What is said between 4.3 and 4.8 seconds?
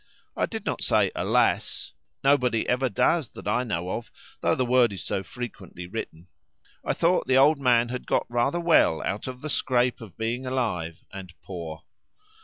though the